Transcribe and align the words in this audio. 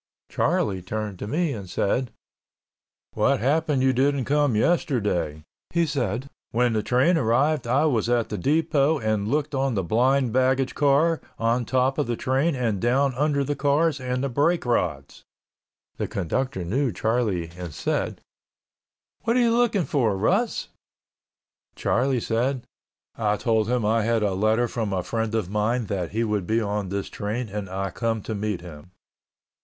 Charlie 0.29 0.81
turned 0.81 1.19
to 1.19 1.27
me 1.27 1.53
and 1.53 1.69
said, 1.69 2.11
"What 3.13 3.39
happened 3.39 3.83
you 3.83 3.93
didn't 3.93 4.25
come 4.25 4.55
yesterday?" 4.55 5.43
He 5.69 5.85
said, 5.85 6.27
"When 6.49 6.73
the 6.73 6.81
train 6.81 7.17
arrived 7.19 7.67
I 7.67 7.85
was 7.85 8.09
at 8.09 8.29
the 8.29 8.37
depot 8.39 8.97
and 8.97 9.27
looked 9.27 9.53
on 9.53 9.75
the 9.75 9.83
blind 9.83 10.33
baggage 10.33 10.73
car, 10.73 11.21
on 11.37 11.65
top 11.65 11.99
of 11.99 12.07
the 12.07 12.15
train 12.15 12.55
and 12.55 12.81
down 12.81 13.13
under 13.13 13.43
the 13.43 13.55
cars 13.55 13.99
and 13.99 14.23
the 14.23 14.27
brake 14.29 14.65
rods." 14.65 15.23
The 15.97 16.07
conductor 16.07 16.65
knew 16.65 16.91
Charlie 16.91 17.51
and 17.55 17.71
said, 17.71 18.21
"What 19.25 19.35
are 19.37 19.41
you 19.41 19.55
looking 19.55 19.85
for, 19.85 20.17
Russ?" 20.17 20.69
Charlie 21.75 22.19
said, 22.19 22.63
"I 23.15 23.37
told 23.37 23.67
him 23.69 23.85
I 23.85 24.01
had 24.01 24.23
a 24.23 24.33
letter 24.33 24.67
from 24.67 24.93
a 24.93 25.03
friend 25.03 25.35
of 25.35 25.51
mine 25.51 25.85
that 25.85 26.09
he 26.09 26.23
would 26.23 26.47
be 26.47 26.59
on 26.59 26.89
this 26.89 27.07
train 27.07 27.49
and 27.49 27.69
I 27.69 27.91
come 27.91 28.23
to 28.23 28.33
meet 28.33 28.61
him." 28.61 28.89